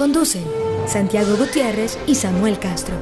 [0.00, 0.44] Conducen
[0.86, 2.94] Santiago Gutiérrez y Samuel Castro.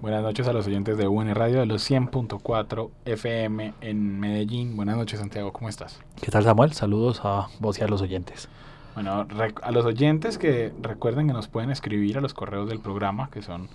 [0.00, 4.76] Buenas noches a los oyentes de UN Radio de los 100.4 FM en Medellín.
[4.76, 5.98] Buenas noches, Santiago, ¿cómo estás?
[6.22, 6.72] ¿Qué tal, Samuel?
[6.72, 8.48] Saludos a vos y a los oyentes.
[8.94, 9.26] Bueno,
[9.60, 13.42] a los oyentes que recuerden que nos pueden escribir a los correos del programa, que
[13.42, 13.68] son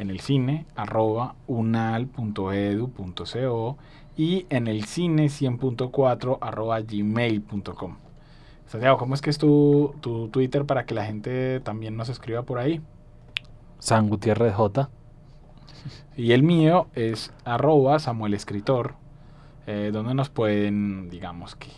[0.00, 2.48] en el cine, arroba unal.edu.co
[4.16, 8.07] y en el cine 100.4 arroba gmail.com.
[8.68, 12.42] Santiago, ¿cómo es que es tu, tu Twitter para que la gente también nos escriba
[12.42, 12.82] por ahí?
[13.78, 14.90] San Gutiérrez J.
[16.16, 18.94] Y el mío es arroba Samuel Escritor,
[19.66, 21.70] eh, donde nos pueden, digamos que,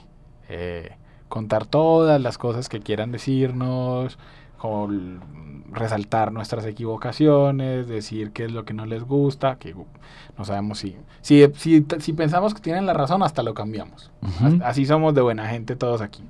[0.49, 0.97] eh,
[1.29, 4.19] contar todas las cosas que quieran decirnos,
[5.71, 9.77] resaltar nuestras equivocaciones, decir qué es lo que no les gusta, que
[10.37, 14.11] no sabemos si, si, si, pensamos que tienen la razón, hasta lo cambiamos.
[14.65, 16.25] Así somos de buena gente todos aquí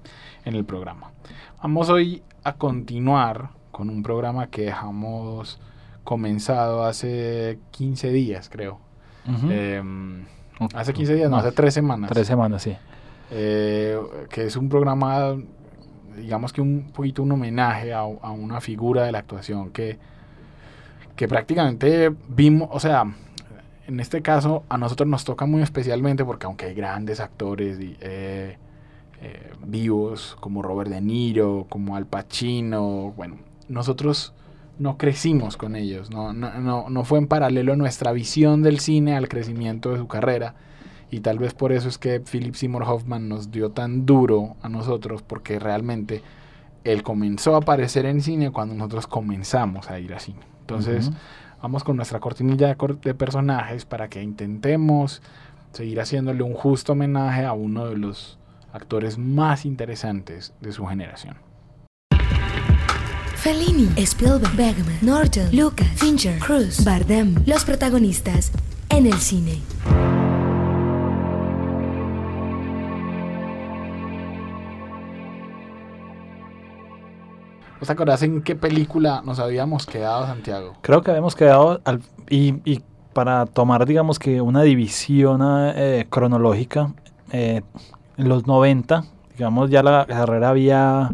[0.50, 1.12] en el programa.
[1.62, 5.60] Vamos hoy a continuar con un programa que dejamos
[6.04, 8.78] comenzado hace 15 días, creo.
[9.48, 10.24] Em,
[10.74, 12.10] hace 15 días, no, hace 3 semanas.
[12.10, 12.76] 3 semanas, sí.
[13.30, 13.98] Eh,
[14.28, 15.36] que es un programa,
[16.16, 19.98] digamos que un poquito un homenaje a, una figura de la actuación que,
[21.14, 23.04] que prácticamente vimos, o sea,
[23.86, 28.56] en este caso a nosotros nos toca muy especialmente porque aunque hay grandes actores eh,
[29.22, 33.36] eh, vivos como Robert De Niro, como Al Pacino, bueno,
[33.68, 34.32] nosotros
[34.78, 39.28] no crecimos con ellos, no, no, no, fue en paralelo nuestra visión del cine al
[39.28, 40.54] crecimiento de su carrera.
[41.10, 44.70] Y tal vez por eso es que Philip Seymour Hoffman nos dio tan duro a
[44.70, 46.22] nosotros, porque realmente
[46.84, 50.40] él comenzó a aparecer en cine cuando nosotros comenzamos a ir a cine.
[50.60, 51.10] Entonces,
[51.60, 55.20] vamos con nuestra cortinilla de personajes para que intentemos
[55.72, 58.39] seguir haciéndole un justo homenaje a uno de los
[58.72, 61.36] actores más interesantes de su generación.
[63.36, 68.52] Fellini, Spielberg, Bergman, Norton, Lucas, Fincher, Cruz, Bardem, los protagonistas
[68.90, 69.60] en el cine.
[77.80, 80.74] ¿Os acordás en qué película nos habíamos quedado, Santiago?
[80.82, 81.80] Creo que habíamos quedado,
[82.28, 82.82] y,
[83.14, 86.92] para tomar, digamos que una división eh, cronológica,
[87.32, 87.62] eh,
[88.20, 91.10] en los 90, digamos, ya la carrera había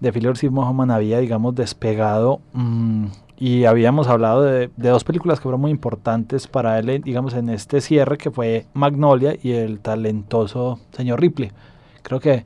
[0.00, 3.06] de Philip Seymour Hoffman había, digamos, despegado mm,
[3.38, 7.80] y habíamos hablado de, dos películas que fueron muy importantes para él, digamos, en este
[7.80, 11.52] cierre, que fue Magnolia y el talentoso señor Ripley.
[12.02, 12.44] Creo que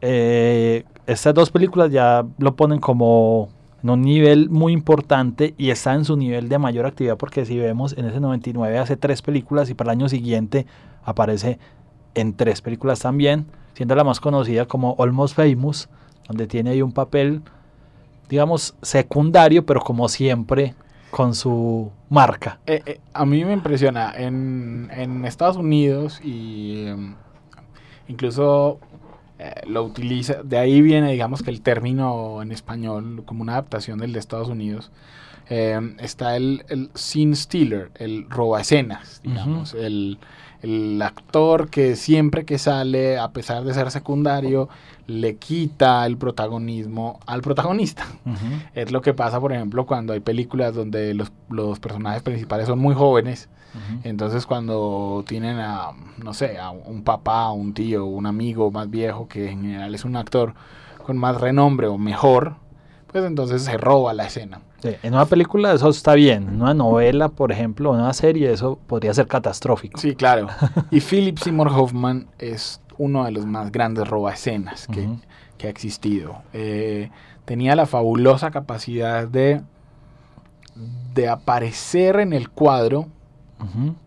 [0.00, 3.48] eh, estas dos películas ya lo ponen como
[3.82, 7.58] en un nivel muy importante y está en su nivel de mayor actividad porque si
[7.58, 10.66] vemos en ese 99 hace tres películas y para el año siguiente
[11.04, 11.58] aparece
[12.20, 15.88] en tres películas también, siendo la más conocida como Almost Famous,
[16.26, 17.42] donde tiene ahí un papel,
[18.28, 20.74] digamos, secundario, pero como siempre
[21.10, 22.58] con su marca.
[22.66, 27.14] Eh, eh, a mí me impresiona, en, en Estados Unidos y em,
[28.08, 28.78] incluso
[29.38, 33.98] eh, lo utiliza, de ahí viene, digamos que el término en español, como una adaptación
[33.98, 34.90] del de Estados Unidos,
[35.48, 40.18] em, está el, el scene stealer, el roba escenas, digamos, el
[40.62, 44.68] el actor que siempre que sale, a pesar de ser secundario,
[45.06, 48.06] le quita el protagonismo al protagonista.
[48.74, 52.78] Es lo que pasa, por ejemplo, cuando hay películas donde los, los personajes principales son
[52.78, 53.48] muy jóvenes.
[54.02, 59.28] Entonces cuando tienen a, no sé, a un papá, un tío, un amigo más viejo,
[59.28, 60.54] que en general es un actor
[61.04, 62.56] con más renombre o mejor,
[63.06, 64.60] pues entonces se roba la escena.
[64.82, 68.78] En una película eso está bien, en una novela, por ejemplo, en una serie, eso
[68.86, 70.00] podría ser catastrófico.
[70.00, 70.48] Sí, claro.
[70.90, 75.08] Y Philip Seymour Hoffman es uno de los más grandes robaescenas que,
[75.56, 76.42] que ha existido.
[76.52, 77.10] Eh,
[77.44, 79.62] tenía la fabulosa capacidad de,
[81.14, 83.08] de aparecer en el cuadro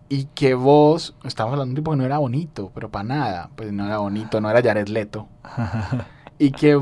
[0.07, 3.49] y que vos, estamos hablando de un tipo que no era bonito, pero para nada,
[3.55, 5.27] pues no era bonito, no era Jared Leto.
[6.45, 6.79] y que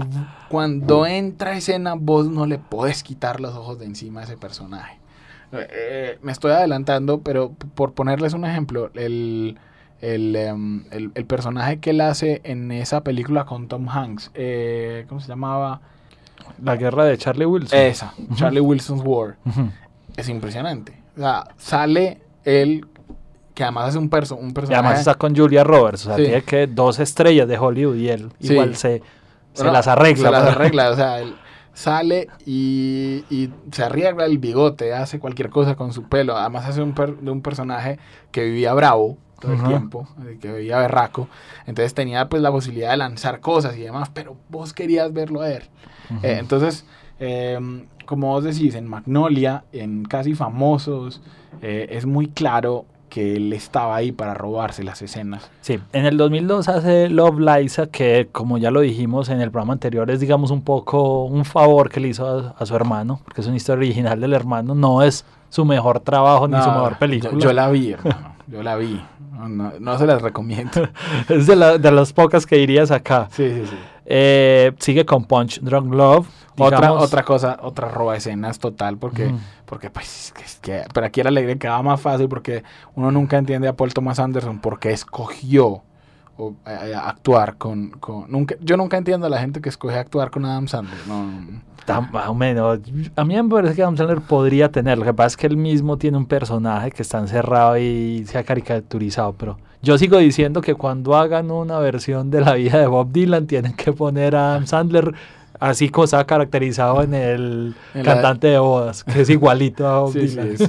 [0.49, 4.37] cuando entra a escena vos no le podés quitar los ojos de encima a ese
[4.37, 4.99] personaje.
[5.51, 9.57] Eh, me estoy adelantando, pero por ponerles un ejemplo, el,
[10.01, 14.31] el, em, el- el personaje que él hace en esa película con Tom Hanks.
[14.35, 15.81] eh, ¿Cómo se llamaba?
[16.63, 17.77] La guerra de Charlie Wilson.
[17.79, 19.37] Esa, Charlie Wilson's War.
[20.15, 20.93] Es impresionante.
[21.17, 22.85] O sea, sale él,
[23.53, 24.79] que además es un, perso un Y personaje...
[24.79, 26.05] además está con Julia Roberts.
[26.05, 26.23] O sea, Sí.
[26.23, 28.53] tiene que dos estrellas de Hollywood y él Sí.
[28.53, 29.01] igual se,
[29.53, 30.25] se las arregla.
[30.25, 31.35] Se las arregla, o sea, él
[31.73, 36.35] sale y, y se arregla el bigote, hace cualquier cosa con su pelo.
[36.35, 37.99] Además hace un, per- de un personaje
[38.31, 41.29] que vivía bravo todo el tiempo, eh, que vivía berraco.
[41.65, 45.51] Entonces tenía pues la posibilidad de lanzar cosas y demás, pero vos querías verlo a
[45.51, 45.63] él.
[46.23, 46.85] Eh, entonces,
[47.19, 47.57] eh,
[48.05, 51.21] como vos decís, en Magnolia, en Casi Famosos,
[51.61, 55.49] eh, es muy claro que él estaba ahí para robarse las escenas.
[55.61, 59.73] Sí, en el 2002 hace Love Liza, que como ya lo dijimos en el programa
[59.73, 63.41] anterior, es digamos un poco un favor que le hizo a, a su hermano, porque
[63.41, 66.99] es una historia original del hermano, no es su mejor trabajo ni su mejor yo-
[66.99, 67.39] película.
[67.39, 68.33] Yo, la vi, hermano.
[68.47, 69.01] Yo la vi.
[69.47, 70.87] No, no- se las recomiendo.
[71.29, 73.27] es de, la- de las pocas que dirías acá.
[73.31, 73.77] Sí, sí, sí.
[74.05, 76.27] Eh, sigue con Punch Drunk Love.
[76.57, 79.33] Otra, digamos- otra cosa, otra roba escenas total, porque,
[79.65, 82.63] porque pues, es que, pero aquí era alegre quedaba más fácil porque
[82.95, 85.83] uno nunca entiende a Paul Thomas Anderson porque escogió
[86.39, 90.45] o, actuar con, con nunca, yo nunca entiendo a la gente que escoge actuar con
[90.45, 91.61] Adam Sandler, no,
[92.11, 92.79] más o menos.
[93.15, 94.97] A mí me parece que Adam Sandler podría tener.
[94.97, 98.37] Lo que pasa es que él mismo tiene un personaje que está encerrado y se
[98.37, 99.33] ha caricaturizado.
[99.33, 103.47] Pero yo sigo diciendo que cuando hagan una versión de la vida de Bob Dylan,
[103.47, 105.13] tienen que poner a Adam Sandler
[105.59, 109.99] así como estaba caracterizado en el En la- cantante de bodas, que es igualito a
[110.01, 110.59] Bob Sí, sí, es,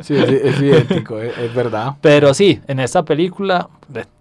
[0.00, 1.94] sí, es, es idéntico, es, es verdad.
[2.00, 3.68] Pero sí, en esta película,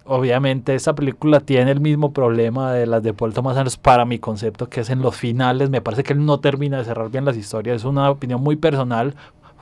[0.06, 4.20] obviamente esta película tiene el mismo problema de las de Paul Thomas Anderson para mi
[4.20, 7.26] concepto, que es en los finales, me parece que él no termina de cerrar bien
[7.26, 9.16] las historias, es una opinión muy personal.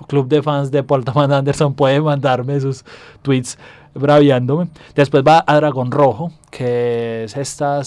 [0.07, 2.85] Club de fans de Paul Thomas Anderson puede mandarme sus
[3.23, 3.57] tweets
[3.95, 4.67] braviándome.
[4.93, 7.81] Después va a Dragón Rojo, que es esta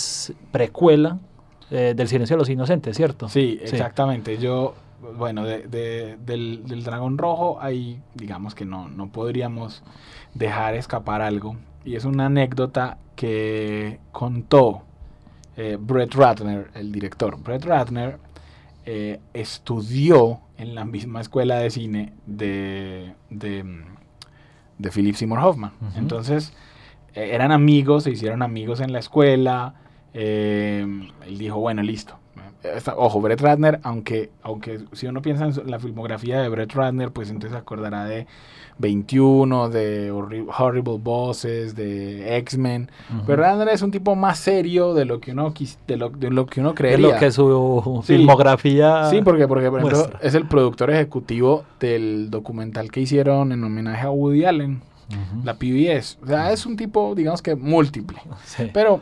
[0.50, 1.19] precuela
[1.71, 3.29] eh, del Silencio de los Inocentes, ¿cierto?
[3.29, 4.39] Sí, exactamente.
[4.39, 4.75] Yo,
[5.17, 9.83] bueno, de, de- del, del dragón rojo, ahí digamos que no, no podríamos
[10.35, 11.57] dejar escapar algo.
[11.85, 14.83] Y es una anécdota que contó
[15.57, 17.39] eh, Brett Ratner, el director.
[17.43, 18.19] Brett Ratner
[18.87, 23.83] eh, estudió en la misma escuela de cine de, de,
[24.79, 25.73] de Philip Seymour Hoffman.
[25.97, 26.53] Entonces,
[27.15, 29.75] eh, eran amigos, se hicieron amigos en la escuela.
[30.15, 30.87] Eh,
[31.27, 32.15] él dijo, bueno, listo.
[32.97, 37.31] Ojo, Brett Ratner, aunque, aunque si uno piensa en la filmografía de Brett Ratner, pues
[37.31, 38.27] entonces se acordará de
[38.79, 42.91] 21, de Horri- Horrible Bosses, de X-Men.
[43.15, 43.23] Ujú.
[43.27, 45.55] Pero Ratner es un tipo más serio de lo que uno,
[45.87, 47.09] de lo, de lo que uno creería.
[47.15, 48.15] lo que su Sí.
[48.17, 49.09] filmografía...
[49.11, 54.07] Sí, porque, porque por ejemplo, es el productor ejecutivo del documental que hicieron en homenaje
[54.07, 54.83] a Woody Allen,
[55.45, 56.19] la PBS.
[56.23, 58.19] O sea, es un tipo, digamos que múltiple.
[58.45, 58.71] Sí.
[58.73, 59.01] Pero,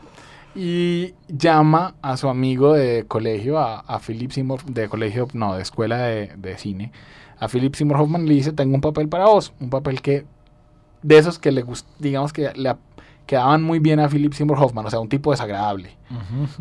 [0.61, 5.63] y llama a su amigo de colegio, a, a Philip Seymour, de colegio, no, de
[5.63, 6.91] escuela de, de cine,
[7.39, 10.27] a Philip Seymour Hoffman le dice, tengo un papel para vos, un papel que,
[11.03, 11.65] de esos que le
[12.01, 12.75] digamos que le
[13.27, 15.97] quedaban muy bien a Philip Seymour Hoffman, o sea, un tipo desagradable,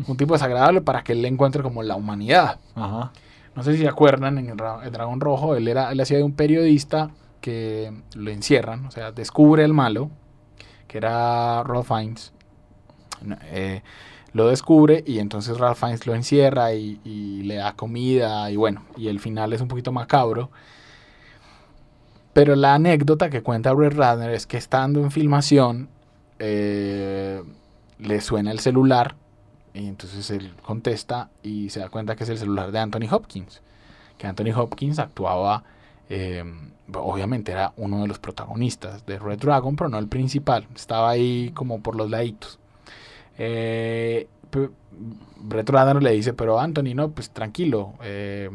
[0.06, 2.60] un tipo desagradable para que él le encuentre como la humanidad.
[2.76, 3.10] Ajá.
[3.56, 6.18] No sé si se acuerdan, en el, Ra- el Dragón Rojo, él, era, él hacía
[6.18, 7.10] de un periodista
[7.40, 10.10] que lo encierran, o sea, descubre el malo,
[10.86, 12.32] que era Ralph Fiennes.
[13.44, 13.82] Eh,
[14.32, 18.84] lo descubre y entonces Ralph Fiennes lo encierra y, y le da comida y bueno,
[18.96, 20.50] y el final es un poquito macabro.
[22.32, 25.88] Pero la anécdota que cuenta Brett Ratner es que estando en filmación,
[26.38, 27.42] eh,
[27.98, 29.16] le suena el celular
[29.74, 33.60] y entonces él contesta y se da cuenta que es el celular de Anthony Hopkins.
[34.16, 35.64] Que Anthony Hopkins actuaba,
[36.08, 36.44] eh,
[36.94, 40.66] obviamente era uno de los protagonistas de Red Dragon, pero no el principal.
[40.74, 42.58] Estaba ahí como por los laditos.
[43.38, 44.26] Eh,
[45.48, 47.94] Ratner le dice, pero Anthony, no, pues tranquilo.
[48.02, 48.50] Eh,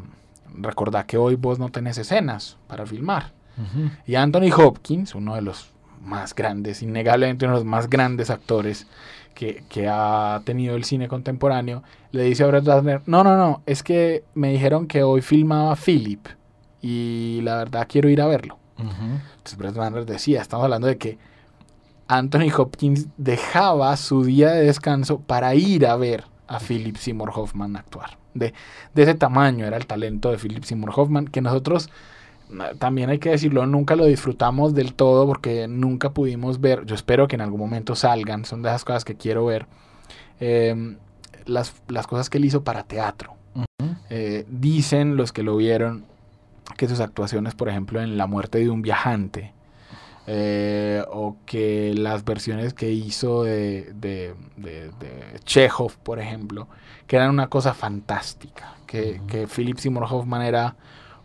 [0.56, 3.32] recordá que hoy vos no tenés escenas para filmar.
[4.08, 5.70] Y Anthony Hopkins, uno de los
[6.02, 8.88] más grandes, innegablemente uno de los más grandes actores
[9.36, 13.62] que, que ha tenido el cine contemporáneo, le dice a Brett Ratner, no, no, no,
[13.68, 16.26] es que me dijeron que hoy filmaba Philip
[16.82, 18.58] y la verdad quiero ir a verlo.
[18.78, 21.18] Entonces Brett Ratner decía, estamos hablando de que
[22.08, 27.76] Anthony Hopkins dejaba su día de descanso para ir a ver a Philip Seymour Hoffman
[27.76, 28.18] actuar.
[28.34, 28.54] De,
[28.94, 31.90] de ese tamaño era el talento de Philip Seymour Hoffman, que nosotros,
[32.52, 36.96] eh, también hay que decirlo, nunca lo disfrutamos del todo porque nunca pudimos ver, yo
[36.96, 39.68] espero que en algún momento salgan, son de esas cosas que quiero ver,
[40.40, 40.98] eh,
[41.46, 43.36] las, las cosas que él hizo para teatro.
[44.10, 46.06] Eh, dicen los que lo vieron
[46.78, 49.54] que sus actuaciones, por ejemplo, en La muerte de un viajante,
[50.28, 56.68] eh, o que las versiones que hizo de, de, de- de Chekhov, por ejemplo,
[57.08, 60.76] que eran una cosa fantástica, que, que Philip Seymour Hoffman era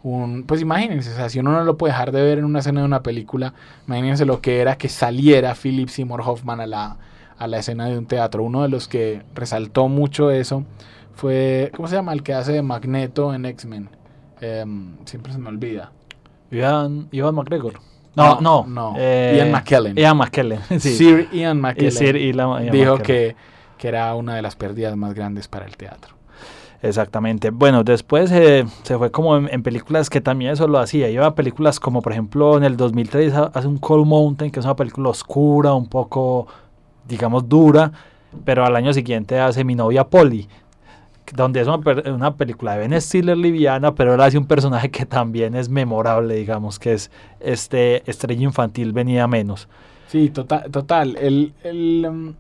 [0.03, 0.45] un...
[0.45, 2.81] Pues imagínense, o sea, si uno no lo puede dejar de ver en una escena
[2.81, 3.55] de una película,
[3.87, 6.97] imagínense lo que era que saliera Philip Seymour Hoffman a la,
[7.39, 8.43] a la escena de un teatro.
[8.43, 10.65] Uno de los que resaltó mucho eso
[11.15, 12.13] fue, ¿cómo se llama?
[12.13, 13.91] El que hace de Magneto en X-Men.
[14.41, 15.93] Em, siempre se me olvida.
[16.51, 17.81] Ivan, Ivan McGregor.
[18.19, 18.65] No, no.
[18.67, 18.95] no.
[18.99, 19.97] eh, Ian McKellen.
[19.97, 20.61] Ian McKellen.
[20.79, 20.95] sí.
[20.97, 23.03] Sir Ian McKellen Sir Ian- dijo McKellen.
[23.03, 23.37] que,
[23.79, 26.15] que era una de las pérdidas más grandes para el teatro.
[26.81, 27.51] Exactamente.
[27.51, 31.11] Bueno, después eh, se fue como en, en películas que también eso lo hacía.
[31.11, 34.61] Iba a películas como, por ejemplo, en el 2003 ha- hace un Cold Mountain, que
[34.61, 36.47] es una película oscura, un poco,
[37.09, 37.91] digamos, dura,
[38.45, 40.47] pero al año siguiente hace Mi novia Polly,
[41.35, 45.55] donde es una, película de Ben Stiller liviana, pero él hace un personaje que también
[45.55, 49.69] es memorable, digamos, que es este estrella infantil venía menos.
[50.09, 50.71] Sí, total.
[50.71, 51.17] total.
[51.17, 52.35] El, el, em,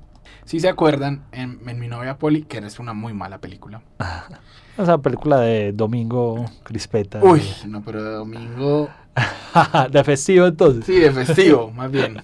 [0.45, 3.83] si se acuerdan, en, en Mi novia Polly, que es una muy mala película.
[4.79, 7.21] Esa película de Domingo Crispeta.
[7.23, 8.89] Uy, no, pero de domingo...
[9.91, 10.87] de festivo entonces.
[10.87, 12.23] Sí, de festivo, más bien.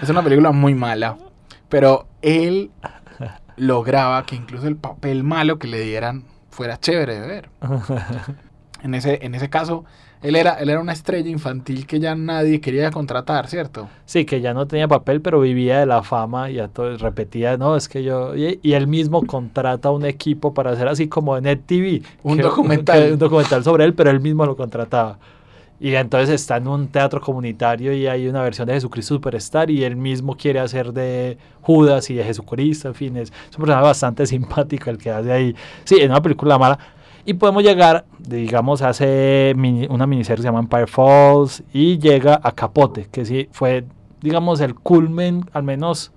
[0.00, 1.18] Es una película muy mala,
[1.68, 2.70] pero él
[3.56, 7.48] lograba que incluso el papel malo que le dieran fuera chévere de ver.
[8.84, 9.86] En ese, en ese caso,
[10.20, 13.88] él era, él era una estrella infantil que ya nadie quería contratar, ¿cierto?
[14.04, 17.56] Sí, que ya no tenía papel, pero vivía de la fama y a todo, repetía,
[17.56, 18.36] no, es que yo...
[18.36, 22.02] Y, y él mismo contrata un equipo para hacer así como en TV.
[22.22, 23.12] Un documental.
[23.12, 25.18] un documental sobre él, pero él mismo lo contrataba.
[25.84, 29.84] Y entonces está en un teatro comunitario y hay una versión de Jesucristo Superstar y
[29.84, 34.24] él mismo quiere hacer de Judas y de Jesucristo, en fin, es, un personaje bastante
[34.34, 35.54] simpático el que hace ahí.
[35.84, 36.78] Sí, en una película mala.
[37.26, 42.40] Y podemos llegar, digamos, hace mini- una miniserie que se llama Empire Falls y llega
[42.42, 43.84] a Capote, que sí fue,
[44.22, 46.12] digamos, el culmen, al menos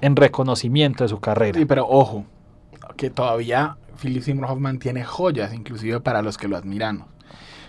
[0.00, 1.56] en reconocimiento de su carrera.
[1.56, 2.24] Sí, pero ojo,
[2.96, 7.06] que todavía Philip Seymour Hoffman tiene joyas, inclusive para los que lo admiramos.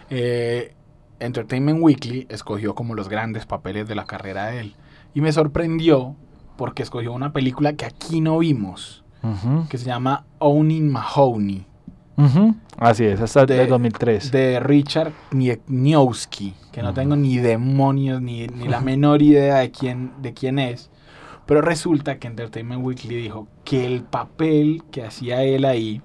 [0.10, 0.74] Eh,
[1.20, 4.76] Entertainment Weekly escogió como los grandes papeles de la carrera de él.
[5.14, 6.16] Y me sorprendió
[6.58, 9.04] porque escogió una película que aquí no vimos,
[9.70, 11.66] que se llama Owning Mahoney.
[12.80, 14.32] Así es, hasta De- de 2003.
[14.32, 15.12] de Richard
[15.68, 20.60] Niewski, que no tengo ni demonios ni, ni la menor idea de quién, de quién
[20.60, 20.90] es.
[21.46, 26.02] Pero resulta que Entertainment Weekly dijo que el papel que hacía él ahí,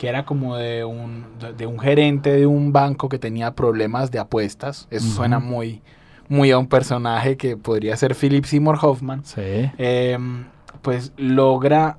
[0.00, 1.26] que era como de un,
[1.58, 5.82] de, un gerente de un banco que tenía problemas de apuestas, eso suena muy,
[6.26, 9.70] muy a un personaje que podría ser Philip Seymour Hoffman, Sí.
[9.76, 10.46] em,
[10.80, 11.98] pues logra,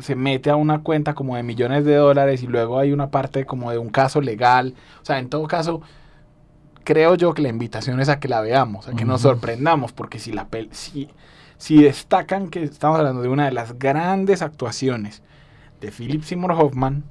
[0.00, 3.46] se mete a una cuenta como de millones de dólares y luego hay una parte
[3.46, 4.74] como de un caso legal.
[5.00, 5.82] O sea, en todo caso,
[6.82, 10.18] creo yo que la invitación es a que la veamos, a que nos sorprendamos, porque
[10.18, 11.10] si la pel si,
[11.58, 15.22] si destacan que estamos hablando de una de las grandes actuaciones
[15.80, 17.04] de Philip Seymour Hoffman,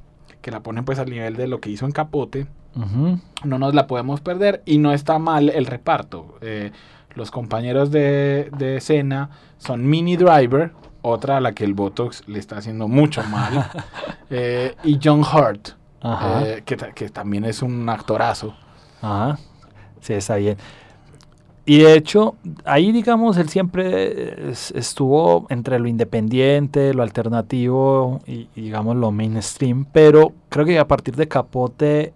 [0.46, 3.88] que la ponen pues al nivel de lo que hizo en Capote, no nos la
[3.88, 6.38] podemos perder y no está mal el reparto.
[6.42, 6.72] Eh,
[7.16, 10.72] los compañeros de, de escena son Minnie Driver,
[11.02, 13.72] otra a la que el Botox le está haciendo mucho mal,
[14.30, 15.70] eh, y John Hurt,
[16.04, 18.56] eh, que, que también es un actorazo.
[19.02, 19.40] Ajá.
[20.00, 20.58] Sí, está bien.
[21.67, 28.48] Y de hecho, ahí digamos, él siempre es- estuvo entre lo independiente, lo alternativo y,
[28.55, 32.13] digamos lo mainstream, pero creo que a partir de Capote,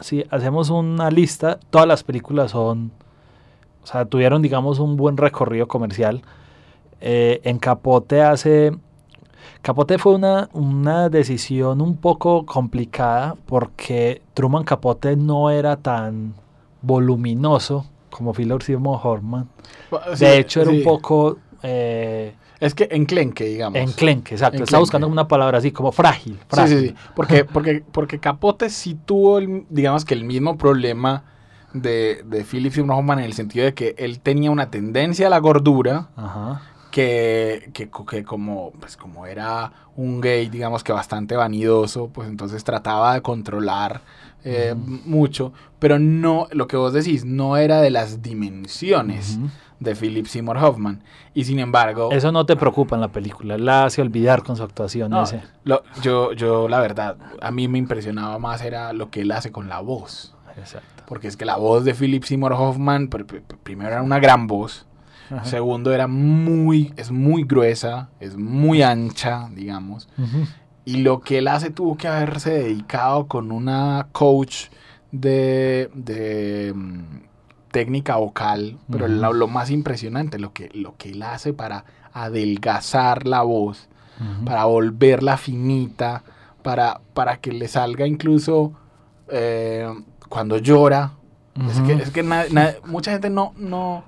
[0.00, 2.90] si hacemos una lista, todas las películas son,
[3.84, 6.22] o sea, tuvieron digamos un buen recorrido comercial.
[7.00, 8.72] Eh, en Capote hace...
[9.62, 16.34] Capote fue una, una decisión un poco complicada porque Truman Capote no era tan
[16.82, 17.86] voluminoso
[18.18, 19.48] como Philip Seymour Hoffman.
[20.14, 20.76] Sí, De hecho, era sí.
[20.78, 23.78] un poco eh, Es que enclenque, digamos.
[23.80, 24.56] enclenque, exacto.
[24.56, 24.64] Enclenque.
[24.64, 26.38] Estaba buscando una palabra así como frágil.
[26.48, 26.78] Frágil.
[26.80, 26.94] sí, sí.
[27.16, 31.24] Porque, porque, porque Capote sí tuvo, el- digamos que el mismo problema
[31.72, 35.30] de, de Philip Seymour Hoffman en el sentido de que él tenía una tendencia a
[35.30, 36.62] la gordura Ajá.
[36.90, 42.64] que, que, que como, pues como era un gay, digamos que bastante vanidoso, pues entonces
[42.64, 44.00] trataba de controlar
[44.50, 49.38] eh, mucho, pero no, lo que vos decís, no era de las dimensiones
[49.80, 51.02] de Philip Seymour Hoffman.
[51.34, 53.58] Y sin embargo, Eso no te preocupa en la película.
[53.58, 55.10] La hace olvidar con su actuación.
[55.10, 55.40] no, ese.
[55.64, 59.52] lo- yo, yo la verdad, a mí me impresionaba más era lo que él hace
[59.52, 60.34] con la voz.
[60.56, 61.04] Exacto.
[61.06, 64.46] Porque es que la voz de Philip Seymour Hoffman, pr- pr- primero era una gran
[64.48, 64.86] voz,
[65.30, 65.44] Ajá.
[65.44, 70.08] segundo era muy, es muy gruesa, es muy ancha, digamos.
[70.18, 70.46] Ujú.
[70.88, 74.66] Y lo que él hace tuvo que haberse dedicado con una coach
[75.12, 77.00] de, de, mm,
[77.70, 83.26] técnica vocal, pero lo, lo más impresionante, lo que, lo que él hace para adelgazar
[83.26, 83.88] la voz,
[84.44, 86.24] para volverla finita,
[86.62, 88.72] para, para que le salga incluso
[89.30, 89.86] eh,
[90.28, 91.12] cuando llora.
[91.70, 94.04] Es que, es que na- na- mucha gente no, no,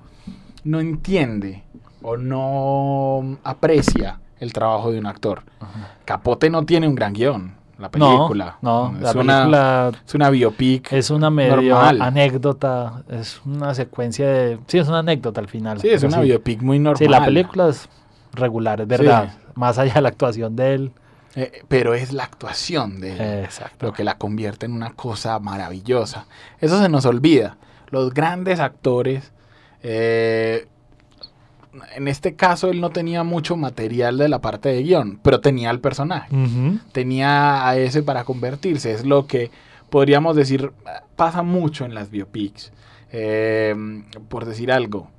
[0.63, 1.63] no entiende
[2.01, 5.43] o no aprecia el trabajo de un actor.
[5.61, 5.95] Ajá.
[6.03, 8.57] Capote no tiene un gran guion, la No, película.
[8.61, 10.91] no, es, la una, película es una biopic.
[10.91, 12.01] es una medio normal.
[12.01, 14.59] anécdota, es una secuencia de...
[14.67, 15.79] Sí, es una anécdota al final.
[15.79, 16.97] sí, es una biopic muy normal.
[16.97, 17.87] Sí, la película es
[18.33, 19.33] regular, es verdad.
[19.55, 20.91] Más allá de la actuación de él.
[21.35, 23.43] Eh, pero es la actuación de él.
[23.45, 23.85] Exacto.
[23.85, 26.25] lo que la convierte en una cosa maravillosa.
[26.59, 27.57] Eso se nos olvida.
[27.89, 29.31] Los grandes actores,
[29.83, 30.67] eh,
[31.95, 35.69] en este caso él no tenía mucho material de la parte de guion, pero tenía
[35.71, 36.27] el personaje,
[36.91, 38.91] tenía a ese para convertirse.
[38.91, 39.51] Es lo que
[39.89, 40.71] podríamos decir
[41.15, 42.71] pasa mucho en las biopics.
[43.11, 43.75] Eh,
[44.29, 45.09] por decir algo,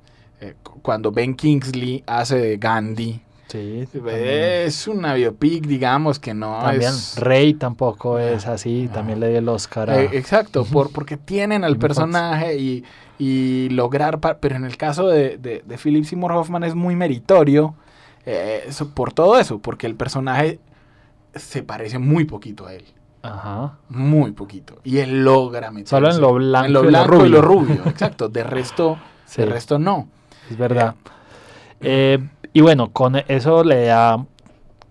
[0.41, 3.21] eh, cu- cuando Ben Kingsley hace de Gandhi,
[3.53, 3.87] Sí.
[4.07, 7.15] es una biopic, digamos que no También es...
[7.19, 8.93] Rey tampoco es Ah, así, ah.
[8.93, 10.01] también le dio el Oscar a...
[10.01, 12.83] Eh, exacto, por, porque tienen al personaje y,
[13.19, 17.75] y lograr, pero en el caso de, de, de Philip Seymour Hoffman es muy meritorio
[18.25, 20.59] eh, eso- por todo eso, porque el personaje
[21.35, 22.85] se parece muy poquito a él,
[23.21, 23.77] Ajá.
[23.89, 27.25] muy poquito, y él logra meterse Solo en lo blanco en lo y lo blanco
[27.25, 27.75] y lo rubio.
[27.75, 30.07] rubio, exacto, de resto, Sí, de resto no.
[30.49, 30.95] es verdad.
[31.81, 32.19] Eh,
[32.53, 34.25] y bueno, con eso le da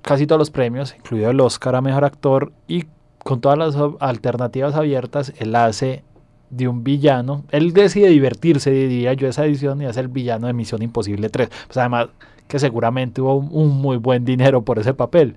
[0.02, 2.84] casi todos los premios, incluido el Oscar a Mejor Actor, y
[3.18, 6.02] con todas las alternativas abiertas, él hace
[6.50, 7.44] de un villano.
[7.50, 11.48] Él decide divertirse, diría yo, esa edición y hace el villano de Misión Imposible 3.
[11.66, 12.08] Pues además
[12.48, 15.36] que seguramente hubo un, un muy buen dinero por ese papel.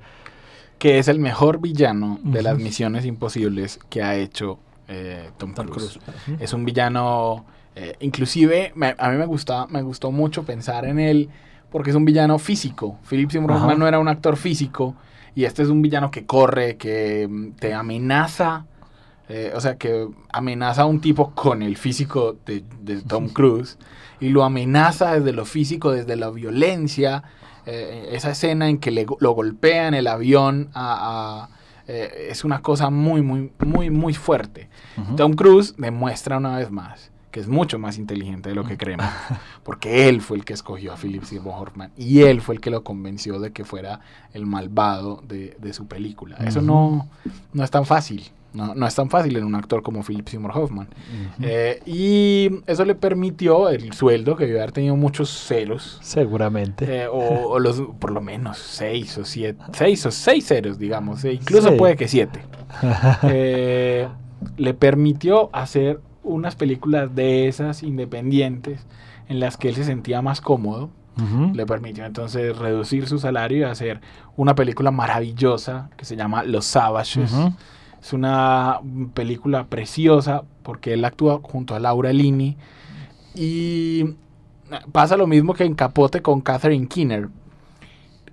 [0.79, 4.57] Que es el mejor villano de las misiones imposibles que ha hecho
[4.89, 5.99] eh, Tom, Tom Cruise.
[6.39, 7.45] Es un villano,
[7.77, 11.29] eh, inclusive me- a mí me gustaba, me gustó mucho pensar en él
[11.71, 12.97] porque es un villano físico.
[13.09, 13.51] Philip Seymour.
[13.51, 14.95] Hoffman no era un actor físico
[15.35, 18.65] y este es un villano que corre, que mm, te amenaza,
[19.27, 23.77] eh, o sea, que amenaza a un tipo con el físico de, de Tom Cruise
[24.19, 27.23] y lo amenaza desde lo físico, desde la violencia.
[27.67, 31.49] eh, esa escena en que le lo golpea en el avión a- a,
[31.87, 34.69] eh, es una cosa muy, muy, muy, muy fuerte.
[35.17, 39.05] Tom Cruise demuestra una vez más que es mucho más inteligente de lo que creemos,
[39.63, 42.69] porque él fue el que escogió a Philip Seymour Hoffman y él fue el que
[42.69, 43.99] lo convenció de que fuera
[44.33, 46.37] el malvado de, de su película.
[46.37, 47.09] Eso no,
[47.51, 50.57] no es tan fácil, no, no es tan fácil en un actor como Philip Seymour
[50.57, 50.87] Hoffman.
[51.41, 56.85] Eh, y eso le permitió el sueldo, que debió haber tenido muchos ceros, Seguramente.
[57.01, 61.25] eh, o, o los, por lo menos seis o siete, seis o seis ceros, digamos,
[61.25, 61.75] e incluso Sí.
[61.75, 62.39] puede que siete
[63.23, 64.07] eh,
[64.57, 68.85] le permitió hacer unas películas de esas independientes
[69.29, 70.89] en las que él se sentía más cómodo.
[71.53, 74.01] Le permitió entonces reducir su salario y hacer
[74.35, 77.33] una película maravillosa que se llama Los Savages.
[78.01, 78.81] Es una
[79.13, 82.57] película preciosa porque él actúa junto a Laura Linney
[83.33, 84.15] y
[84.91, 87.29] pasa lo mismo que en Capote con Catherine Keener.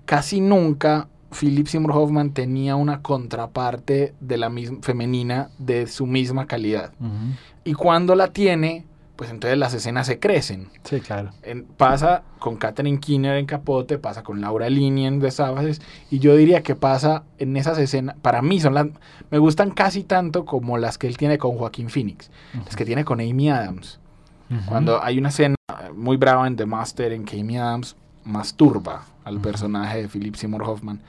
[0.05, 1.07] Casi nunca
[1.39, 6.93] Philip Seymour Hoffman tenía una contraparte de la misma femenina de su misma calidad.
[7.65, 8.85] Y cuando la tiene,
[9.17, 10.69] pues entonces las escenas se crecen.
[10.85, 11.31] Sí, claro.
[11.43, 16.19] En- pasa con Catherine Keener en Capote, pasa con Laura Linney en The Savages, y
[16.19, 18.87] yo diría que pasa en esas escenas, para mí son las,
[19.31, 22.31] me gustan casi tanto como las que él tiene con Joaquín Phoenix,
[22.65, 23.99] las que tiene con Amy Adams.
[24.67, 25.55] Cuando hay una escena
[25.95, 30.63] muy brava en The Master en que Amy Adams masturba al personaje de Philip Seymour
[30.63, 31.01] Hoffman,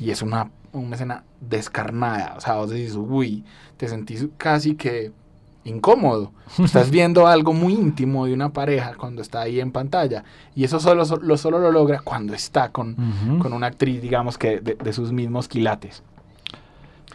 [0.00, 3.44] y es una, una escena descarnada, o sea, vos decís, uy,
[3.76, 5.12] te sentís casi que
[5.64, 6.32] incómodo.
[6.64, 10.24] Estás viendo algo muy íntimo de una pareja cuando está ahí en pantalla.
[10.54, 12.96] Y eso solo, lo, solo lo logra cuando está con,
[13.40, 16.02] con una actriz, digamos que de, de sus mismos quilates.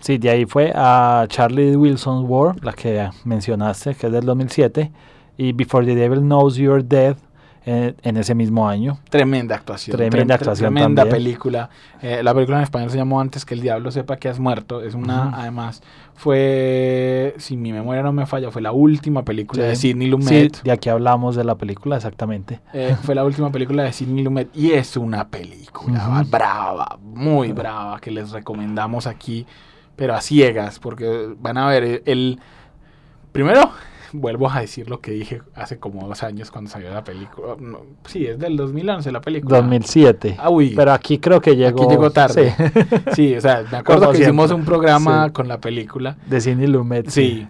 [0.01, 4.91] Sí, de ahí fue a Charlie Wilson's War, la que mencionaste, que es del 2007,
[5.37, 7.15] y Before the Devil Knows You're Dead
[7.65, 8.99] eh, en ese mismo año.
[9.09, 9.95] Tremenda actuación.
[9.97, 11.23] Tremenda trem- actuación Tremenda también.
[11.23, 11.69] película.
[12.01, 14.81] Eh, la película en español se llamó Antes que el diablo sepa que has muerto.
[14.83, 15.81] Es una, además,
[16.15, 19.89] fue, si mi memoria no me falla, fue la última película de Sí.
[19.89, 20.61] Sidney Sí, Lumet.
[20.63, 22.59] de aquí hablamos de la película, exactamente.
[22.73, 27.99] Eh, fue la última película de Sidney Lumet y es una película brava, muy brava,
[27.99, 29.45] que les recomendamos aquí,
[29.95, 32.39] pero a ciegas, porque van a ver, el-
[33.31, 33.71] primero,
[34.13, 37.79] vuelvo a decir lo que dije hace como dos años cuando salió la película, No,
[38.05, 39.57] sí, es del 2011 la película.
[39.57, 40.37] 2007.
[40.39, 41.83] Ah, uy, Pero aquí creo que llegó.
[41.83, 42.53] aquí llegó tarde.
[42.57, 45.31] Sí, Sí, o sea, me acuerdo Como que hicimos un programa Sí.
[45.33, 46.15] con la película.
[46.27, 47.09] de Sidney Lumet.
[47.09, 47.47] Sí,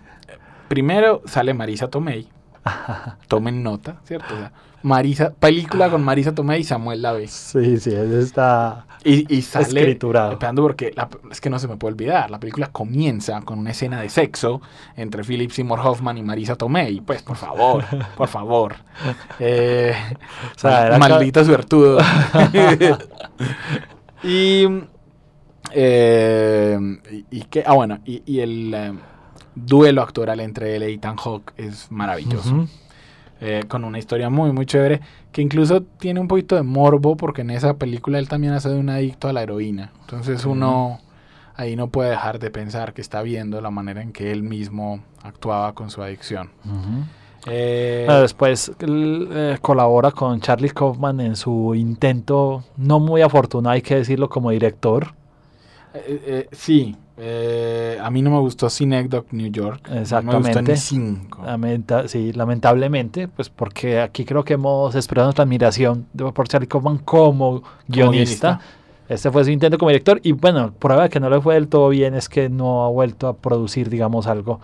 [0.67, 2.27] primero sale Marisa Tomei,
[3.27, 4.33] Tomen nota, ¿cierto?
[4.33, 4.51] O sea,
[4.83, 7.27] Marisa, película con Marisa Tomei y Samuel Lave.
[7.27, 10.33] Sí, sí, está Y, y sale escriturado.
[10.33, 12.29] esperando porque la- es que no se me puede olvidar.
[12.29, 14.61] La película comienza con una escena de sexo
[14.97, 16.99] entre Philip Seymour Hoffman y Marisa Tomei.
[17.01, 17.83] Pues, por favor,
[18.17, 18.75] por favor.
[19.39, 19.93] Eh,
[20.55, 21.97] O sea, maldito suertudo.
[24.23, 24.65] y,
[25.71, 26.77] eh,
[27.11, 28.93] y, y que, ah, bueno, y, y el eh,
[29.55, 32.67] duelo actoral entre él y Ethan Hawke es maravilloso Ujú.
[33.45, 35.01] Eh, con una historia muy, muy chévere,
[35.33, 38.79] que incluso tiene un poquito de morbo, porque en esa película él también hace de
[38.79, 39.91] un adicto a la heroína.
[39.99, 40.99] Entonces uno
[41.53, 45.01] ahí no puede dejar de pensar que está viendo la manera en que él mismo
[45.21, 46.51] actuaba con su adicción.
[47.45, 53.73] Eh, Bueno, después él, eh, colabora con Charlie Kaufman en su intento, no muy afortunado,
[53.73, 55.13] hay que decirlo, como director.
[55.93, 59.81] eh, sí, eh, a mí no me gustó Synecdoche New York.
[59.87, 60.71] No me gustó Exactamente.
[60.71, 61.43] ni cinco.
[61.45, 66.97] Lamenta- sí, lamentablemente, pues porque aquí creo que hemos expresado nuestra admiración por Charlie Kaufman
[66.99, 68.57] como guionista.
[68.57, 68.59] guionista.
[69.09, 71.67] Este fue su intento como director y bueno, prueba de que no le fue del
[71.67, 74.59] todo bien es que no ha vuelto a producir, digamos, algo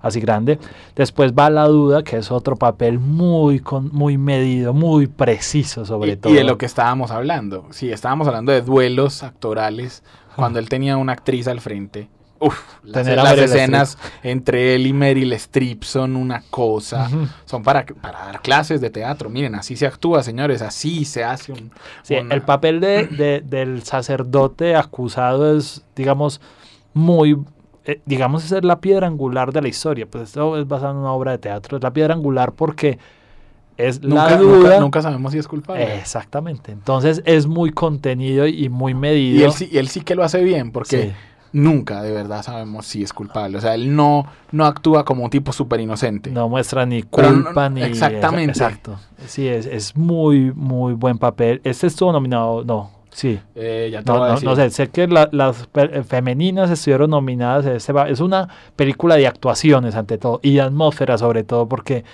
[0.00, 0.58] así grande.
[0.96, 6.12] Después va La Duda, que es otro papel muy, con, muy medido, muy preciso sobre
[6.12, 6.32] y, todo.
[6.32, 7.66] y de lo que estábamos hablando.
[7.70, 10.02] Sí, estábamos hablando de duelos actorales
[10.40, 12.08] cuando él tenía una actriz al frente.
[12.42, 13.06] Uf, las,
[13.38, 17.10] escenas entre él y Meryl Streep son una cosa.
[17.44, 19.28] Son para, para dar clases de teatro.
[19.28, 20.62] Miren, así se actúa, señores.
[20.62, 21.70] Así se hace un.
[22.02, 26.40] Sí, una- el papel de, de- del sacerdote acusado es, digamos,
[26.94, 27.36] muy,
[27.84, 30.06] eh, digamos, es la piedra angular de la historia.
[30.10, 31.76] Pues esto es basado en una obra de teatro.
[31.76, 32.98] Es la piedra angular porque
[33.88, 34.80] es Nunca, la duda.
[34.80, 35.96] nunca sabemos si es culpable.
[35.96, 36.72] Exactamente.
[36.72, 39.40] Entonces es muy contenido y muy medido.
[39.40, 41.12] y él sí, y él sí que lo hace bien, porque Sí.
[41.52, 43.58] nunca de verdad sabemos si es culpable.
[43.58, 46.30] O sea, él no, no actúa como un tipo súper inocente.
[46.30, 47.82] No muestra ni no- culpa ni...
[47.82, 48.52] exactamente.
[48.52, 48.98] Exacto.
[49.26, 51.60] Sí, es, es muy, muy buen papel.
[51.64, 53.40] Este estuvo nominado, no, sí.
[53.54, 54.48] Eh, ya te No, voy a no, decir.
[54.48, 57.66] no sé, sé que la- las eh, femeninas estuvieron nominadas.
[57.66, 62.04] este es una película de actuaciones ante todo y de atmósfera sobre todo porque...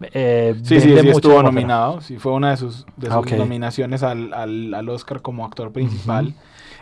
[0.00, 2.00] eh, Sí, sí, sí, estuvo nominado.
[2.00, 5.72] Sí, fue una de sus, de sus Ah, nominaciones al, al, al Oscar como actor
[5.72, 6.34] principal.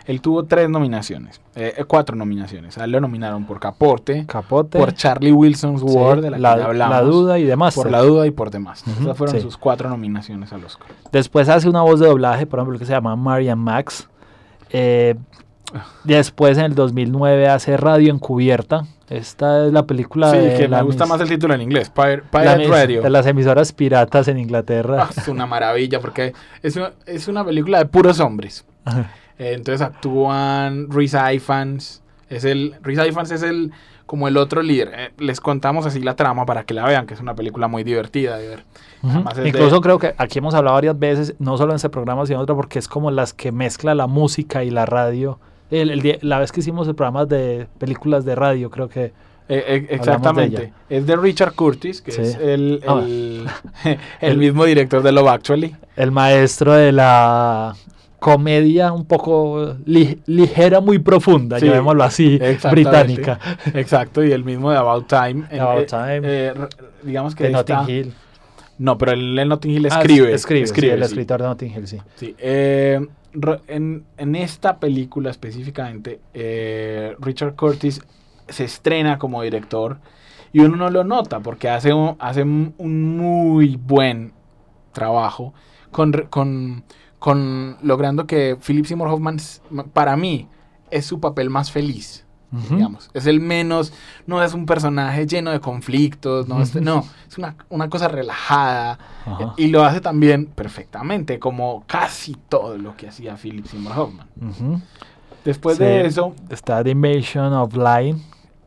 [0.05, 2.79] Él tuvo tres nominaciones, eh, eh, cuatro nominaciones.
[2.79, 6.55] A él lo nominaron por Capote, Capote, por Charlie Wilson's sí, War, de la, la,
[6.55, 7.75] que hablamos, la duda y demás.
[7.75, 8.83] por La Duda y por demás.
[8.87, 9.41] Esas fueron sí.
[9.41, 10.87] sus cuatro nominaciones al Oscar.
[11.11, 14.09] Después hace una voz de doblaje, por ejemplo, que se llama Marian Max.
[14.71, 15.13] Eh,
[16.03, 18.85] después en el 2009 hace Radio Encubierta.
[19.09, 22.67] Esta es la película sí, de, que me gusta más el título en inglés, Pirate,
[22.67, 23.01] Radio.
[23.01, 25.07] de las emisoras piratas en Inglaterra.
[25.07, 28.65] Ah, es una maravilla porque es una, es una película de puros hombres.
[29.39, 32.03] Eh, entonces actúan Rhys Ifans.
[32.29, 33.71] Es el, Rhys Ifans es el
[34.05, 34.91] como el otro líder.
[34.95, 37.83] Eh, les contamos así la trama para que la vean, que es una película muy
[37.83, 38.63] divertida de ver.
[39.35, 42.37] De- Incluso creo que aquí hemos hablado varias veces, no solo en este programa, sino
[42.39, 45.39] en otro, porque es como las que mezcla la música y la radio.
[45.71, 49.05] El- el día- la vez que hicimos el programa de películas de radio, creo que
[49.51, 50.73] Eh, eh, de exactamente.
[50.89, 52.21] Es de Richard Curtis, que Sí.
[52.21, 53.01] es el, Ah.
[53.03, 53.45] el,
[54.21, 55.75] el mismo director de Love Actually.
[55.95, 57.75] el maestro de la
[58.19, 62.39] comedia un poco li- ligera, muy profunda, Sí, llamémoslo así,
[62.71, 63.39] británica.
[63.73, 65.45] Exacto, y el mismo de About Time.
[65.49, 66.19] En- About eh, Time.
[66.23, 66.53] eh,
[67.03, 68.13] digamos que De está- Notting Hill.
[68.77, 70.33] No, pero el, el Notting Hill Ah, escribe.
[70.33, 71.03] escribe, sí, el sí.
[71.05, 71.97] escritor de Notting Hill, sí.
[72.15, 72.99] Sí, eh,
[73.67, 78.01] en, en esta película específicamente, eh, Richard Curtis
[78.47, 79.99] se estrena como director
[80.51, 84.33] y uno no lo nota porque hace un, hace un muy buen
[84.91, 85.53] trabajo
[85.91, 86.83] con, con,
[87.19, 89.37] con logrando que Philip Seymour Hoffman,
[89.93, 90.47] para mí,
[90.91, 92.25] es su papel más feliz.
[92.51, 93.93] Digamos, es el menos,
[94.25, 96.83] no es un personaje lleno de conflictos, no, es, Ujú.
[96.83, 99.53] no, es una, una cosa relajada, Ajá.
[99.55, 104.27] y lo hace también perfectamente, como casi todo lo que hacía Philip Seymour Hoffman.
[105.45, 105.83] Después Sí.
[105.83, 108.19] de eso, Está The Invasion of Line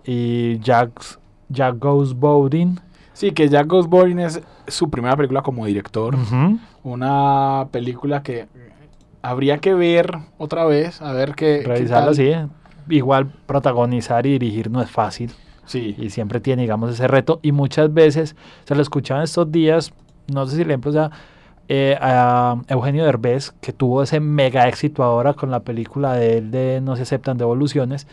[0.04, 1.18] y Jack's,
[1.48, 2.78] Jack Goes Boating.
[3.14, 6.16] sí, que Jack Goes Boring es su primera película como director.
[6.84, 8.46] Una película que
[9.22, 11.62] habría que ver otra vez, a ver qué.
[11.64, 12.32] Revisarla, sí.
[12.92, 15.32] Igual protagonizar y dirigir no es fácil.
[15.64, 15.94] Sí.
[15.96, 17.38] y siempre tiene, digamos, ese reto.
[17.40, 19.92] Y muchas veces, se lo escuchaba estos días,
[20.26, 21.10] no sé si el ejemplo sea
[21.68, 26.50] eh, a Eugenio Derbez, que tuvo ese mega éxito ahora con la película de él
[26.50, 28.06] de No se aceptan devoluciones.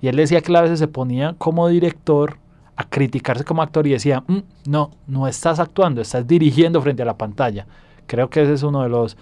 [0.00, 2.38] Y él decía que a veces se ponía como director
[2.76, 7.06] a criticarse como actor y decía, "Mm, no, no estás actuando, estás dirigiendo frente a
[7.06, 7.66] la pantalla.
[8.06, 9.16] Creo que ese es uno de los,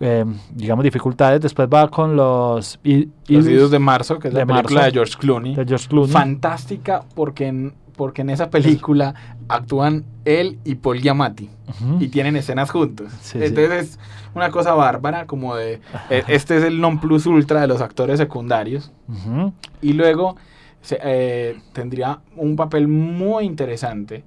[0.00, 1.40] eh, digamos, dificultades.
[1.40, 2.78] Después va con los...
[2.84, 4.86] i- Los Idos de Marzo, que es de la película Marzo.
[4.86, 5.54] de George Clooney.
[5.54, 6.10] de George Clooney.
[6.12, 9.14] Fantástica porque, en- porque en esa película
[9.48, 11.50] actúan él y Paul Giamatti
[12.00, 13.08] y tienen escenas juntos.
[13.20, 13.44] Sí, sí.
[13.44, 13.98] Entonces es
[14.34, 18.18] una cosa bárbara, como de, eh, este es el non plus ultra de los actores
[18.18, 18.90] secundarios.
[19.82, 20.36] Y luego
[20.80, 24.24] se- eh, tendría un papel muy interesante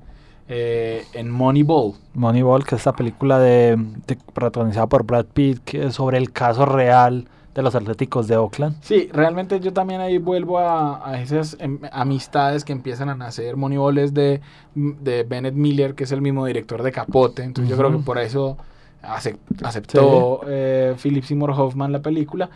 [0.47, 1.93] eh, en Moneyball.
[2.13, 3.77] Moneyball, que es la película de,
[4.07, 8.35] de- protagonizada por Brad Pitt, que es sobre el caso real de los Atléticos de
[8.35, 8.75] Oakland.
[8.81, 13.55] Sí, realmente yo también ahí vuelvo a, a esas em, amistades que empiezan a nacer.
[13.57, 14.41] Moneyball es de,
[14.73, 17.43] de Bennett Miller, que es el mismo director de Capote.
[17.43, 18.57] Entonces yo creo que por eso
[19.03, 22.49] acep- aceptó eh, Philip Seymour Hoffman la película.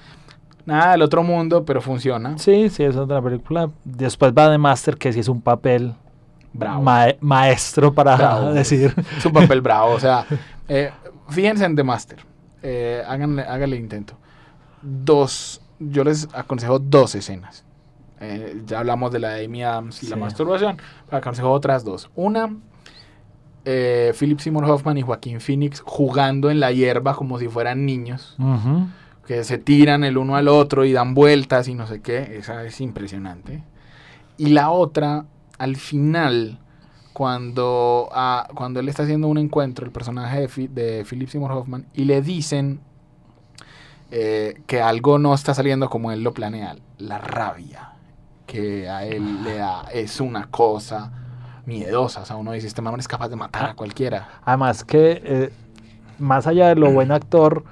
[0.66, 2.38] Nada del otro mundo, pero funciona.
[2.40, 3.70] Sí, sí, es otra película.
[3.86, 5.94] Después va The Master, que sí es un papel
[6.58, 6.82] Bravo.
[6.84, 8.54] mae- maestro para Bravo.
[8.54, 8.94] decir.
[9.18, 9.94] Es un papel bravo.
[9.94, 10.26] O sea,
[10.68, 10.92] eh,
[11.30, 12.20] fíjense en The Master.
[12.64, 14.16] Eh, háganle, háganle intento.
[14.82, 17.64] Dos, yo les aconsejo dos escenas.
[18.20, 20.22] Eh, ya hablamos de la de Amy Adams y la Sí.
[20.22, 20.78] masturbación.
[21.12, 22.10] Aconsejo otras dos.
[22.16, 22.50] Una,
[23.66, 28.36] eh, Philip Seymour Hoffman y Joaquín Phoenix jugando en la hierba como si fueran niños.
[29.26, 32.38] Que se tiran el uno al otro y dan vueltas y no sé qué.
[32.38, 33.62] Esa es impresionante.
[34.38, 35.26] Y la otra,
[35.58, 36.60] al final,
[37.14, 41.52] cuando, ah, cuando él está haciendo un encuentro, el personaje de, Fi- de Philip Seymour
[41.52, 42.80] Hoffman, y le dicen
[44.12, 46.76] eh, que algo no está saliendo como él lo planea.
[47.00, 47.94] La rabia
[48.46, 51.12] que a él le da es una cosa
[51.66, 52.22] miedosa.
[52.22, 54.40] O sea, uno dice, este man es capaz de matar a cualquiera.
[54.46, 55.52] Además que, eh,
[56.18, 57.66] más allá de lo buen actor,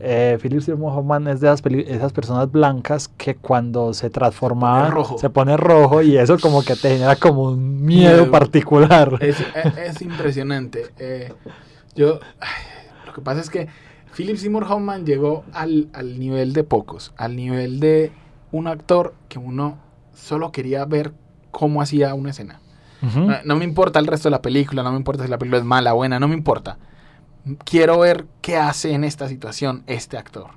[0.00, 5.18] eh, Philip Seymour Hoffman es de esas, personas blancas que cuando se transformaba rojo.
[5.18, 8.30] se pone rojo y eso como que te genera como un miedo, Miedo.
[8.30, 9.18] particular.
[9.20, 10.86] Es, es- es impresionante.
[10.98, 11.32] Eh,
[11.94, 12.48] yo, ay,
[13.06, 13.68] lo que pasa es que
[14.16, 18.12] Philip Seymour Hoffman llegó al, al nivel de pocos, al nivel de
[18.52, 19.78] un actor que uno
[20.14, 21.12] solo quería ver
[21.50, 22.60] cómo hacía una escena.
[23.02, 25.58] No, no me importa el resto de la película, no me importa si la película
[25.58, 26.78] es mala, buena, no me importa.
[27.64, 30.50] Quiero ver qué hace en esta situación este actor.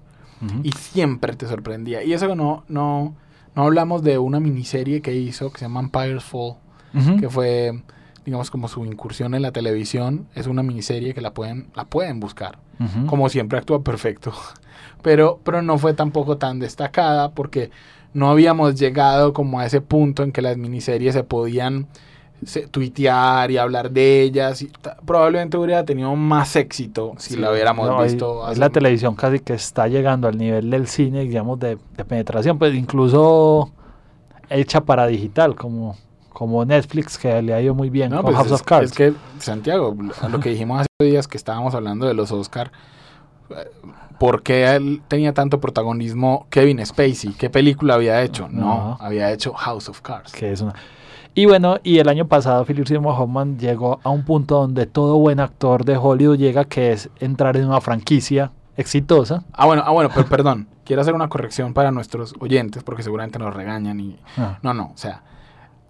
[0.64, 2.04] Y siempre te sorprendía.
[2.04, 3.16] Y eso no, no,
[3.56, 6.58] no hablamos de una miniserie que hizo que se llama Empire's Fall
[7.20, 7.84] que fue
[8.26, 10.28] digamos como su incursión en la televisión.
[10.36, 12.60] Es una miniserie que la pueden la pueden buscar.
[13.08, 14.34] Como siempre actúa perfecto.
[15.02, 17.72] Pero pero no fue tampoco tan destacada porque
[18.14, 21.88] no habíamos llegado como a ese punto en que las miniseries se podían
[22.72, 24.72] tuitear y hablar de ellas y
[25.06, 29.40] probablemente hubiera tenido más éxito si Sí, la hubiéramos no, visto hace- la televisión casi
[29.40, 33.72] que está llegando al nivel del cine, digamos, de, de penetración, pues incluso
[34.50, 35.98] hecha para digital, como,
[36.32, 38.92] como Netflix, que le ha ido muy bien No, con pues House es, of Cards.
[38.92, 39.96] es que, Santiago,
[40.32, 42.72] lo- que dijimos hace días que estábamos hablando de los Oscar,
[43.50, 43.56] eh,
[44.20, 47.34] ¿por qué él tenía tanto protagonismo Kevin Spacey?
[47.34, 48.48] ¿Qué película había hecho?
[48.50, 48.98] No, No.
[49.02, 50.32] había hecho House of Cards.
[50.32, 50.76] que es una-
[51.38, 55.20] Y bueno, y el año pasado Philip Seymour Hoffman llegó a un punto donde todo
[55.20, 59.44] buen actor de Hollywood llega, que es entrar en una franquicia exitosa.
[59.54, 63.38] Ah, bueno, ah, bueno, pero perdón, quiero hacer una corrección para nuestros oyentes porque seguramente
[63.38, 64.20] nos regañan y...
[64.36, 65.22] Ah, No, no, o sea,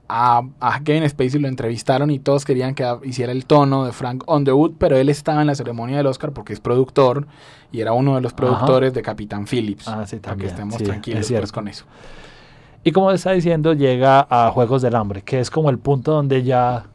[0.09, 4.25] a, a Kevin Spacey lo entrevistaron y todos querían que hiciera el tono de Frank
[4.27, 7.25] Underwood, pero él estaba en la ceremonia del Oscar porque es productor
[7.71, 8.35] y era uno de los Ajá.
[8.35, 9.87] productores de Capitán Phillips.
[9.87, 11.85] Ah, sí, para que también, estemos sí, tranquilos es pues, con eso.
[12.83, 16.43] Y como está diciendo, llega a Juegos del Hambre, que es como el punto donde
[16.43, 16.85] ya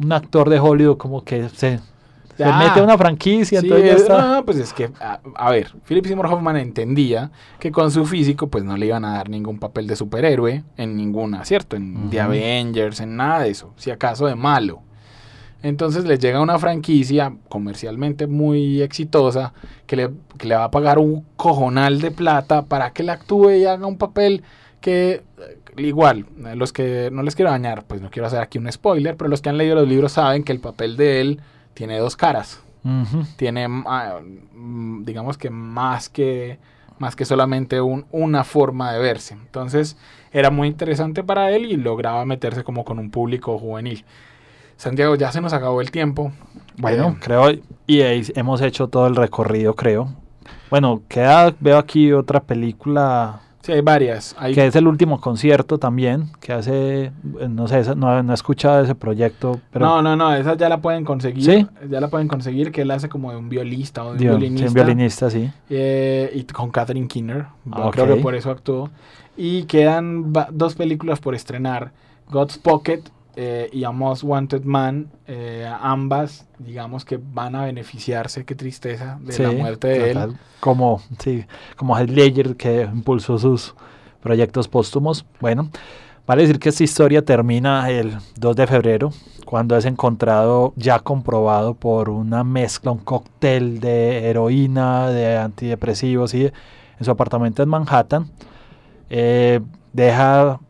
[0.00, 1.82] un actor de Hollywood como que se, se
[2.36, 2.56] Ya.
[2.58, 4.36] mete a una franquicia, Sí, entonces ya es- está.
[4.36, 8.48] no, pues es que, a, a ver, Philip Seymour Hoffman entendía que con su físico,
[8.48, 11.76] pues no le iban a dar ningún papel de superhéroe en ninguna, ¿cierto?
[11.76, 12.24] En The Ujú.
[12.26, 14.80] Avengers, en nada de eso, si acaso de malo.
[15.62, 19.54] Entonces le llega una franquicia comercialmente muy exitosa
[19.86, 23.50] que le, que le va a pagar un cojonal de plata para que le actúe
[23.52, 24.42] y haga un papel
[24.84, 28.58] que eh, igual, eh, los que no les quiero dañar, pues no quiero hacer aquí
[28.58, 31.40] un spoiler, pero los que han leído los libros saben que el papel de él
[31.72, 32.60] tiene dos caras.
[33.36, 34.20] Tiene ah,
[34.54, 36.58] mm, digamos que más que
[36.98, 39.32] más que solamente un- una forma de verse.
[39.34, 39.96] Entonces
[40.32, 44.04] era muy interesante para él y lograba meterse como con un público juvenil.
[44.76, 46.30] Santiago ya se nos acabó el tiempo.
[46.76, 47.50] Bueno, Eh, creo,
[47.86, 48.00] y
[48.38, 50.12] hemos hecho todo el recorrido, creo.
[50.70, 54.36] Bueno, queda, veo aquí otra película sí hay varias.
[54.38, 57.12] Hay, que es el último concierto también, que hace, eh,
[57.48, 60.68] no sé, esa- no, no he escuchado ese proyecto, pero no no no esas ya
[60.68, 61.44] la pueden conseguir.
[61.44, 61.66] ¿Sí?
[61.90, 64.34] ya la pueden conseguir que él hace como de un violista o de un Dios,
[64.34, 65.50] sí, violinista, un violinista, sí.
[65.70, 68.90] eh, y con Catherine Kinner Ah, creo que por eso actuó.
[69.36, 71.92] Y quedan dos películas por estrenar.
[72.30, 73.00] God's Pocket
[73.36, 79.18] eh, y A Most Wanted Man eh, ambas digamos que van a beneficiarse qué tristeza
[79.20, 80.36] de la muerte de él.
[80.60, 81.44] Como, sí,
[81.76, 83.74] como Heath Ledger que impulsó sus
[84.22, 85.26] proyectos póstumos.
[85.40, 85.70] Bueno,
[86.26, 89.10] Vale decir que esta historia termina el 2 de febrero,
[89.44, 96.46] cuando es encontrado ya comprobado por una mezcla, un cóctel de heroína, de antidepresivos y
[96.46, 98.30] en su apartamento en Manhattan.
[99.10, 99.60] Eh,
[99.92, 100.60] deja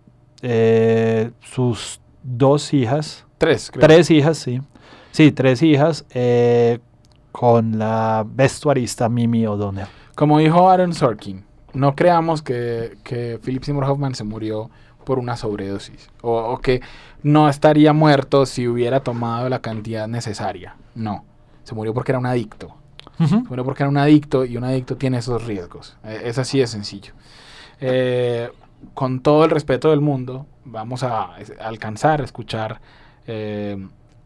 [0.43, 3.25] eh, sus dos hijas.
[3.39, 3.87] Tres, creo.
[3.87, 4.61] Tres hijas, sí.
[5.13, 6.81] Sí, tres hijas eh,
[7.31, 9.87] con la vestuarista Mimi O'Donnell.
[10.17, 14.71] Como dijo Aaron Sorkin, no creamos que, que Philip Seymour Hoffman se murió
[15.05, 16.81] por una sobredosis o, o, que
[17.23, 20.77] no estaría muerto si hubiera tomado la cantidad necesaria.
[20.95, 21.25] No,
[21.63, 22.75] se murió porque era un adicto.
[23.19, 23.29] Uh -huh.
[23.29, 25.97] Se murió porque era un adicto y un adicto tiene esos riesgos.
[26.05, 27.13] Eh, es así de sencillo.
[27.81, 28.51] Eh,
[28.95, 32.81] con todo el respeto del mundo, vamos a, alcanzar a escuchar
[33.27, 33.77] eh,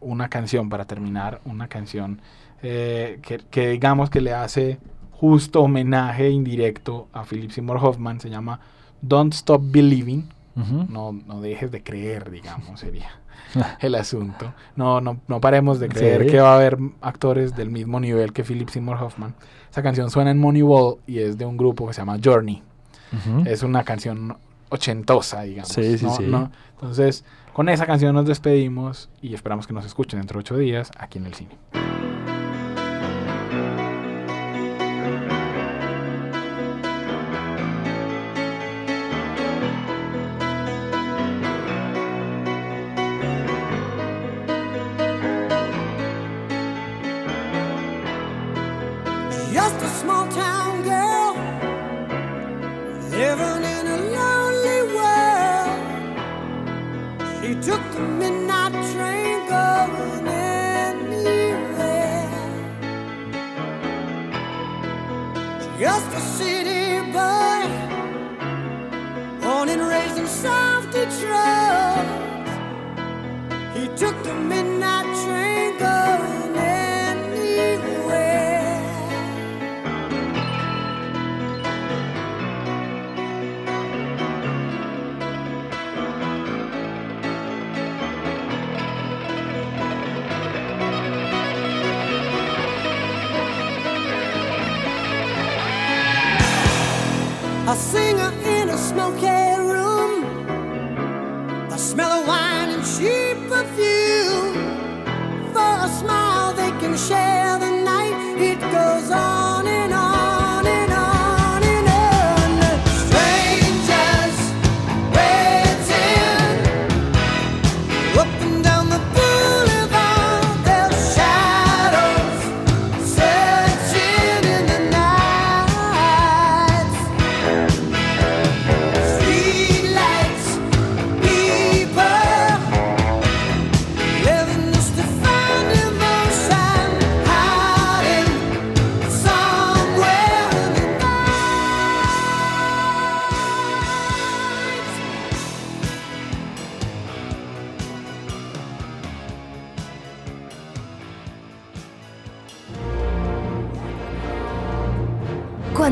[0.01, 2.21] una canción para terminar, una canción
[2.61, 3.19] que,
[3.49, 4.79] que digamos que le hace
[5.19, 8.61] justo homenaje indirecto a Philip Seymour Hoffman, se llama
[9.01, 10.29] Don't Stop Believing.
[10.55, 10.89] Uh -huh.
[10.89, 13.11] no, no, dejes de creer, digamos, sería
[13.81, 14.53] el asunto.
[14.75, 16.31] No, no, no paremos de creer ¿Sí?
[16.31, 19.35] que va a haber actores del mismo nivel que Philip Seymour Hoffman.
[19.69, 22.63] Esa canción suena en Moneyball y es de un grupo que se llama Journey.
[23.11, 23.47] Uh -huh.
[23.47, 24.37] Es una canción
[24.69, 25.69] ochentosa, digamos.
[25.69, 26.15] Sí, sí, ¿no?
[26.15, 26.23] sí.
[26.23, 26.51] ¿no?
[26.73, 30.91] Entonces, con esa canción nos despedimos y esperamos que nos escuchen dentro de ocho días
[30.97, 31.57] aquí en el cine.